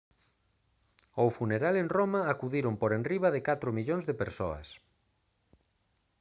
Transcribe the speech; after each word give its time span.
ao 1.19 1.27
funeral 1.37 1.75
en 1.81 1.87
roma 1.97 2.21
acudiron 2.33 2.73
por 2.81 2.91
enriba 2.97 3.29
de 3.35 3.41
catro 3.47 3.69
millóns 3.77 4.07
de 4.09 4.15
persoas 4.21 4.67